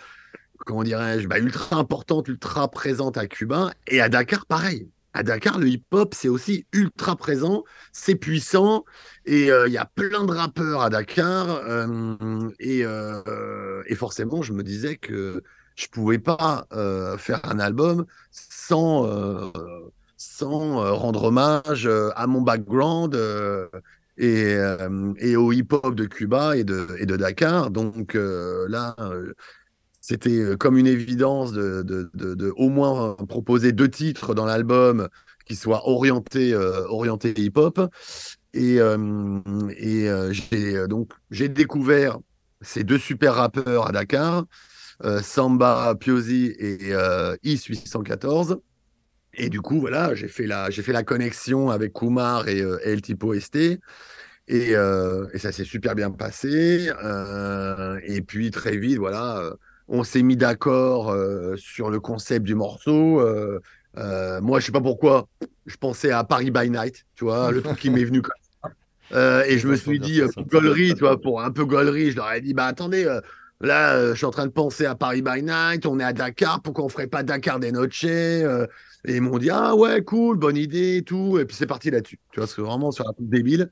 [0.65, 3.73] comment dirais-je, bah, ultra importante, ultra présente à Cuba.
[3.87, 8.85] Et à Dakar, pareil à Dakar, le hip-hop, c'est aussi ultra présent, c'est puissant,
[9.25, 14.53] et euh, il y a plein de rappeurs à Dakar, euh, euh, et, forcément, je
[14.53, 15.43] me disais que
[15.75, 16.67] je pouvais pas
[17.17, 19.51] faire un album sans,
[20.17, 23.17] sans rendre hommage à mon background
[24.17, 24.57] et,
[25.17, 27.71] et, au hip-hop de Cuba et de, et de Dakar.
[27.71, 28.95] Donc là,
[30.01, 35.07] c'était euh, comme une évidence de, de, au moins proposer deux titres dans l'album
[35.45, 37.79] qui soient orientés, euh, orientés hip-hop.
[38.53, 39.39] Et, euh,
[39.77, 42.19] et j'ai donc j'ai découvert
[42.59, 44.43] ces deux super rappeurs à Dakar,
[45.21, 46.93] Samba Piosi et
[47.43, 48.59] Is 814.
[49.33, 53.39] Et du coup, voilà, j'ai fait la fait la connexion avec Kumar et El Tipo
[53.39, 53.55] ST.
[53.55, 56.91] Et, et, ça s'est super bien passé.
[58.03, 59.53] et puis très vite, voilà,
[59.91, 63.19] on s'est mis d'accord euh, sur le concept du morceau.
[63.19, 63.59] Euh,
[63.97, 65.27] euh, moi, je sais pas pourquoi,
[65.65, 68.31] je pensais à Paris by Night, tu vois, le truc qui m'est venu comme
[69.11, 69.45] ça.
[69.47, 72.39] et je me suis dit, pour tu vois, pour un peu gaulerie, je leur ai
[72.39, 73.03] dit, bah attendez,
[73.59, 76.61] là, je suis en train de penser à Paris by Night, on est à Dakar,
[76.61, 78.45] pourquoi on ferait pas Dakar des Noches Et
[79.09, 81.37] ils m'ont dit, ah ouais, cool, bonne idée et tout.
[81.37, 83.69] Et puis c'est parti là-dessus, tu vois, c'est vraiment sur un truc débile.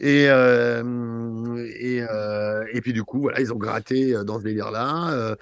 [0.00, 2.04] Et, et,
[2.72, 5.36] et, puis du coup, voilà, ils ont gratté dans ce délire-là.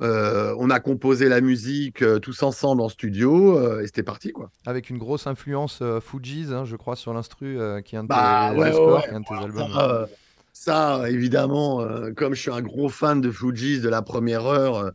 [0.00, 4.30] Euh, on a composé la musique euh, tous ensemble en studio euh, et c'était parti
[4.30, 4.50] quoi.
[4.64, 8.52] Avec une grosse influence Fuji's, hein, je crois, sur l'instru qui est un de bah,
[8.54, 10.06] tes, un de tes albums.
[10.52, 11.86] Ça, évidemment,
[12.16, 14.92] comme je suis un gros fan de Fuji's de la première heure,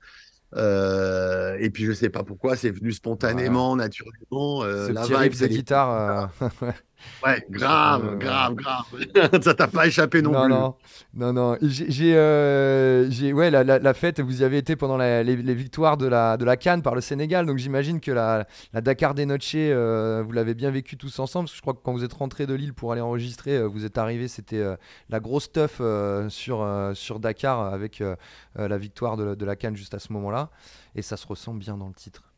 [0.55, 4.63] et puis je sais pas pourquoi, c'est venu spontanément, naturellement.
[4.63, 6.31] la vibe, c'est guitare.
[7.25, 8.85] Ouais, grave, grave, grave.
[9.41, 10.49] ça t'a pas échappé non, plus.
[10.49, 10.75] Non,
[11.13, 11.57] non, non.
[11.61, 16.35] J'ai, euh, ouais, la, la, fête, vous y avez été pendant les, victoires de la,
[16.37, 20.21] de la Cannes par le Sénégal, donc j'imagine que la, la Dakar des Noche, euh,
[20.25, 22.45] vous l'avez bien vécu tous ensemble, parce que je crois que quand vous êtes rentré
[22.45, 24.63] de Lille pour aller enregistrer, euh, vous êtes arrivé, c'était
[25.09, 25.81] la grosse stuff
[26.29, 28.03] sur, sur Dakar avec
[28.55, 30.49] la victoire de, de la Cannes juste à ce moment-là,
[30.95, 32.32] et ça se ressent bien dans le titre.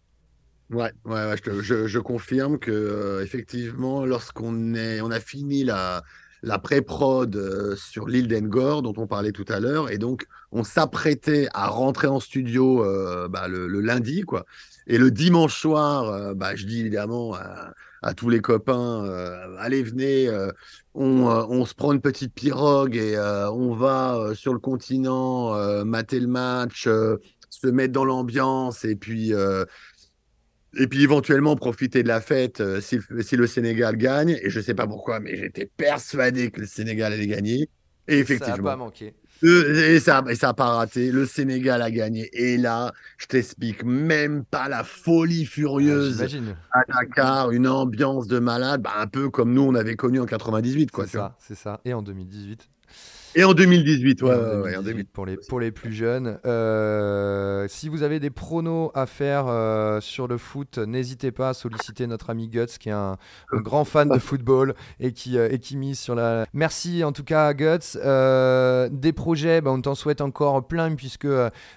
[0.72, 6.04] Ouais, ouais, je, je, confirme que euh, effectivement, lorsqu'on est, on a fini la,
[6.42, 10.64] la pré-prod euh, sur l'île d'Engor dont on parlait tout à l'heure, et donc on
[10.64, 14.46] s'apprêtait à rentrer en studio euh, bah, le, lundi, quoi.
[14.88, 19.04] Et le dimanche soir, bah, je dis évidemment à, tous les copains,
[19.58, 20.30] allez venez,
[20.94, 26.28] on, on, se prend une petite pirogue et on va sur le continent mater le
[26.28, 29.34] match, se mettre dans l'ambiance et puis
[30.78, 34.38] et puis éventuellement profiter de la fête euh, si, si, le Sénégal gagne.
[34.42, 37.70] Et je ne sais pas pourquoi, mais j'étais persuadé que le Sénégal allait gagner.
[38.08, 38.56] Et effectivement.
[38.56, 39.16] Ça n'a pas manqué.
[39.44, 41.12] et ça n'a pas raté.
[41.12, 42.30] Le Sénégal a gagné.
[42.34, 46.22] Et là, je t'explique même pas la folie furieuse
[46.72, 50.26] à Dakar, une ambiance de malade, bah, un peu comme nous on avait connu en
[50.26, 50.92] 98.
[50.96, 51.82] C'est ça, c'est ça.
[51.86, 52.70] Et en 2018.
[53.38, 56.40] Et en 2018, ouais, en 2018, Pour, les, pour les plus jeunes.
[56.46, 61.54] Euh, si vous avez des pronos à faire euh, sur le foot, n'hésitez pas à
[61.54, 63.18] solliciter notre ami Guts, qui est un,
[63.52, 66.46] grand fan de football et qui, euh, et qui mise sur la.
[66.54, 67.98] Merci en tout cas, Guts.
[68.90, 71.28] des projets, bah, on t'en souhaite encore plein, puisque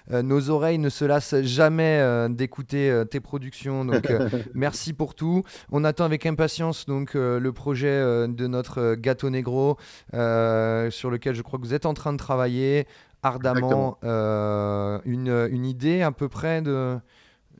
[0.09, 3.83] nos oreilles ne se lassent jamais d'écouter tes productions.
[3.83, 4.07] Donc,
[4.53, 5.43] merci pour tout.
[5.73, 7.99] On attend avec impatience donc, le projet
[8.29, 9.75] de notre gâteau négro,
[10.13, 12.87] sur lequel je crois que vous êtes en train de travailler
[13.23, 16.97] ardemment euh, une, une, idée à peu près de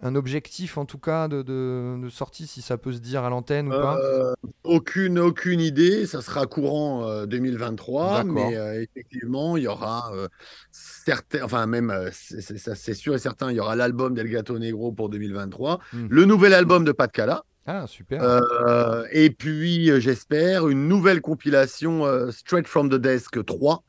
[0.02, 3.68] un objectif en tout cas de, de, sortie si ça peut se dire à l'antenne
[3.68, 3.98] ou pas?
[3.98, 4.34] Euh,
[4.64, 6.06] aucune aucune idée.
[6.06, 10.10] Ça sera courant 2023 euh, mais effectivement il y aura
[10.72, 15.10] certains enfin même c'est sûr et certain il y aura l'album d'El Gato Negro pour
[15.10, 16.08] 2023 hmm.
[16.10, 18.42] le nouvel album de Pat Cala ah, super.
[19.12, 23.84] et puis, j'espère, une nouvelle compilation Straight from the Desk 3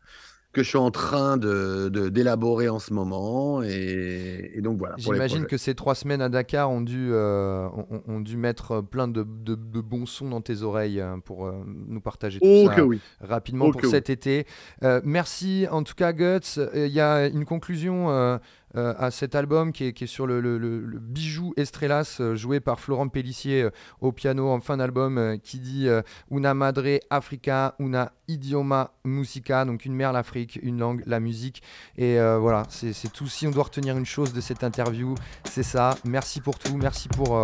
[0.53, 3.63] que je suis en train de, d'élaborer en ce moment.
[3.63, 4.97] Et, donc voilà.
[4.99, 7.69] J'imagine que ces trois semaines à Dakar ont dû, euh,
[8.09, 12.01] ont, dû mettre plein de, de, bons sons dans tes oreilles hein, pour euh, nous
[12.01, 12.85] partager tout oh, ça
[13.21, 14.47] rapidement oh, pour cet été.
[14.83, 16.61] Euh, merci en tout cas Guts.
[16.75, 18.41] Il y a une conclusion
[18.77, 23.63] euh, à cet album qui est, sur le, bijou Estrellas euh, joué par Florent Pellissier
[23.63, 25.89] euh, au piano en fin d'album qui dit
[26.31, 31.63] Una madre Africa, una idioma musica, donc une mère l'Afrique, une langue, la musique.
[31.97, 33.27] Et voilà, c'est tout.
[33.27, 35.15] Si on doit retenir une chose de cette interview,
[35.45, 35.97] c'est ça.
[36.05, 37.41] Merci pour tout, merci pour,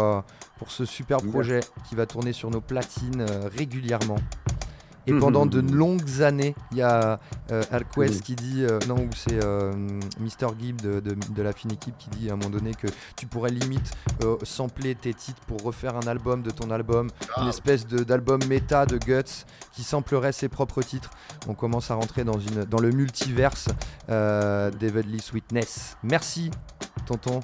[0.59, 3.25] pour ce super projet qui va tourner sur nos platines
[3.57, 4.19] régulièrement.
[5.07, 5.21] Et mhm.
[5.21, 7.21] pendant de longues années, il y a
[7.53, 9.73] euh, Alquest qui dit, euh, non, ou c'est euh,
[10.19, 10.49] Mr.
[10.59, 13.51] Gibb de, de, la fine équipe qui dit à un moment donné que tu pourrais
[13.51, 13.93] limite
[14.43, 17.49] sampler tes titres pour refaire un album de ton album, une ah.
[17.49, 21.11] espèce d'album méta de Guts qui samplerait ses propres titres.
[21.47, 23.69] On commence à rentrer dans, une, dans le multiverse
[24.09, 25.97] Deadly Sweetness.
[26.03, 26.51] Merci,
[27.07, 27.41] tonton.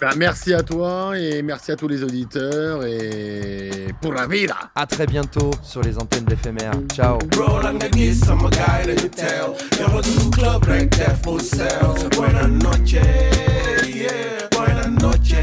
[0.00, 4.56] Ben, merci à toi et merci à tous les auditeurs et pour la vida.
[4.74, 6.72] À très bientôt sur les antennes d'éphémère.
[6.92, 7.05] Ciao.
[7.06, 7.18] Ciao.
[7.36, 9.54] Roll the geese, I'm a guy that you tell.
[9.78, 11.94] Yo, do club like that for sale.
[12.16, 13.06] Buenas noches,
[13.94, 14.48] yeah.
[14.50, 15.38] Buenas noches,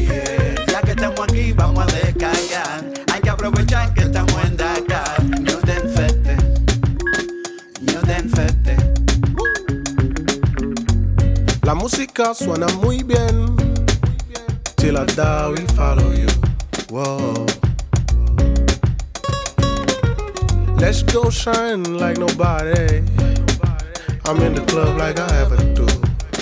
[0.00, 0.66] yeah.
[0.66, 2.84] Ya que estamos aquí, vamos a descargar.
[3.12, 5.22] Hay que aprovechar que estamos en Dakar.
[5.22, 6.36] New Den Fete.
[7.80, 8.76] New Den Fete.
[11.62, 13.56] La música suena muy bien.
[14.76, 16.26] Till I die, we follow you.
[16.90, 17.51] Whoa.
[20.82, 23.04] Let's go shine like nobody.
[24.26, 25.86] I'm in the club like I ever do.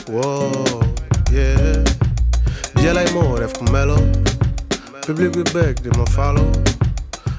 [0.09, 0.81] Whoa,
[1.31, 1.85] yeah.
[2.77, 4.01] Dia like more, F mellow.
[5.05, 6.51] Public we beg, they my follow.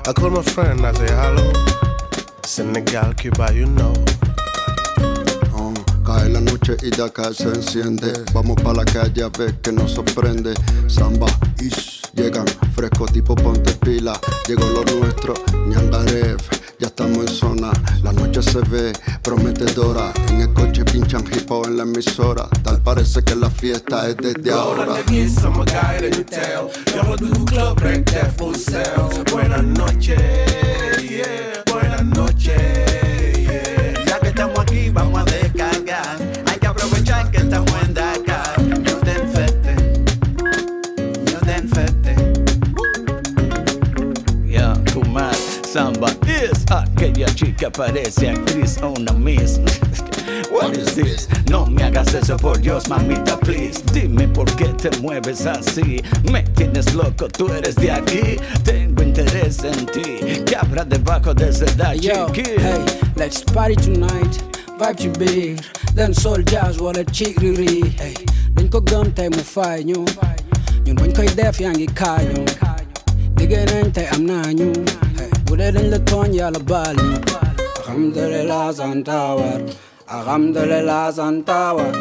[0.05, 1.51] I call my friend, I say hello.
[2.45, 3.93] Senegal, Cuba, you know.
[5.57, 5.73] Oh,
[6.05, 8.13] cae la noche y de acá se enciende.
[8.31, 10.53] Vamos pa' la calle a ver que nos sorprende.
[10.87, 11.25] Samba,
[11.59, 12.45] ish, llegan
[12.75, 14.13] fresco tipo ponte pila.
[14.47, 15.33] Llegó lo nuestro,
[15.67, 17.71] ñandarev ya estamos en zona.
[18.03, 20.11] La noche se ve prometedora.
[20.29, 22.49] En el coche pinchan hip hop en la emisora.
[22.63, 24.95] Tal parece que la fiesta es desde ahora.
[29.31, 30.17] Buenas noches,
[31.07, 31.63] yeah.
[31.71, 32.57] Buenas noches,
[33.37, 34.05] yeah.
[34.07, 36.17] Ya que estamos aquí, vamos a descargar.
[36.47, 38.59] Hay que aprovechar que estamos en Dakar.
[38.59, 39.75] New Den Fete.
[41.25, 42.15] New Den Fete.
[44.47, 45.35] Yeah, Kumar,
[45.71, 46.20] samba
[47.41, 49.59] chica parece actriz o una miss.
[50.51, 51.27] What is this?
[51.49, 53.81] No me hagas eso por Dios, mamita, please.
[53.93, 56.03] Dime por qué te mueves así.
[56.31, 58.37] Me tienes loco, tú eres de aquí.
[58.63, 60.43] Tengo interés en ti.
[60.45, 61.65] ¿Qué habrá debajo de ese
[61.99, 62.85] Yo, hey,
[63.15, 64.43] let's party tonight.
[64.77, 65.55] Vibe to be.
[65.95, 67.91] Then soul jazz wala chigriri.
[67.97, 68.13] Hey,
[68.53, 70.05] dañ ko gëm tey mu fay ñu.
[70.85, 72.45] Ñun bañ koy def yaa ngi kaañu.
[73.37, 74.71] Liggéey nañ tey am naa ñu.
[75.45, 76.95] Bulerin le ton ya la bal
[77.91, 79.59] Alhamdulillah zantawar
[80.07, 81.91] Alhamdulillah zantawar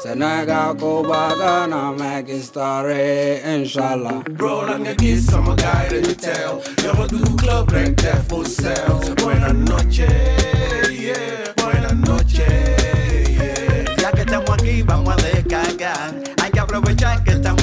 [0.00, 4.22] Senegal, Cuba, Ghana, make story, inshallah.
[4.38, 6.62] Roll on the kiss, I'm a guy that you tell.
[6.82, 8.98] Yo, do club like that for sale.
[9.22, 11.52] Buenas noches, yeah.
[11.56, 13.94] Buenas noches, yeah.
[13.98, 16.14] Ya que estamos aquí, vamos a descargar.
[16.42, 17.61] Hay que aprovechar que estamos